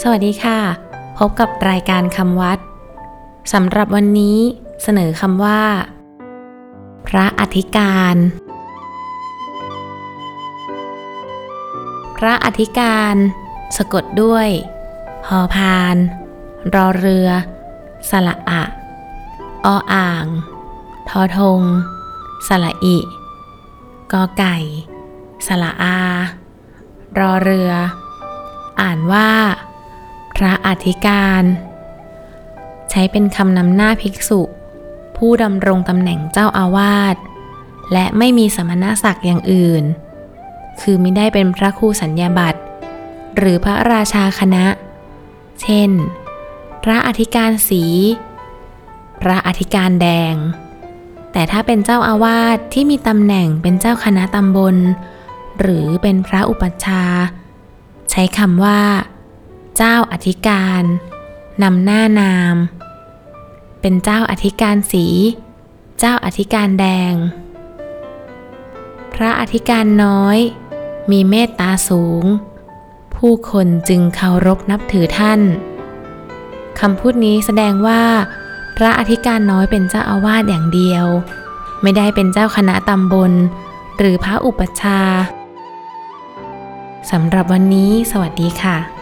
[0.00, 0.58] สวัสดีค่ะ
[1.18, 2.58] พบกับรายการคำวัด
[3.52, 4.38] สำหรับวันนี้
[4.82, 5.62] เสนอคำว่า
[7.06, 8.16] พระอธิการ
[12.16, 13.14] พระอธิการ
[13.76, 14.48] สะกดด้วย
[15.24, 15.96] พอพาน
[16.74, 17.28] รอเรือ
[18.10, 18.62] สระอะ
[19.64, 20.24] ออ่าง
[21.08, 21.60] ทอทง
[22.48, 22.98] สระอิ
[24.12, 24.56] กอไก่
[25.46, 25.98] สระอา
[27.18, 27.70] รอเรือ
[28.80, 29.30] อ่านว่า
[30.36, 31.44] พระอธิการ
[32.90, 34.40] ใช้เป็นคำนำหน้าภิกษุ
[35.16, 37.16] ผู้ดำรงตำแหน่งเจ้าอาวาส
[37.92, 39.84] และไม่มีสมณศักดิ์อย่างอื่น
[40.80, 42.60] คือไม่ได้เป็นพระครูสัญญาบัตร
[43.36, 44.64] หรือพระราชาคณะ
[45.62, 45.90] เช่น
[46.84, 47.84] พระอธิการสี
[49.22, 50.34] พระอธิการแดง
[51.32, 54.76] แต่ถ้าเป็นเจ้าอาวาสที่มีตำแหน่งเป็นเจ้าคณะตำบล
[55.60, 57.24] หรือเป็นพระอุปัชฌาย์
[58.10, 58.80] ใช้คำว่า
[59.76, 60.82] เจ้าอธิการ
[61.62, 62.54] นำหน้านาม
[63.80, 65.06] เป็นเจ้าอธิการสี
[65.98, 67.14] เจ้าอธิการแดง
[69.14, 70.38] พระอธิการน้อย
[71.10, 72.24] มีเมตตาสูง
[73.16, 75.40] ผู้คนจึงเคารพนับถือท่าน
[76.80, 78.02] คำพูดนี้แสดงว่า
[78.76, 81.06] พระอธิการน้อยเป็นเจ้าอาวาสอย่างเดียว
[81.82, 83.32] ไม่ได้เป็นเจ้าคณะตำบล
[83.98, 85.00] หรือพระอุปชา
[87.10, 89.01] สำหรับวันนี้ สวัสดีค่ะ